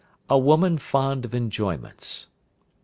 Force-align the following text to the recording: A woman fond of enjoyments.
A 0.31 0.35
woman 0.39 0.79
fond 0.79 1.25
of 1.25 1.35
enjoyments. 1.35 2.27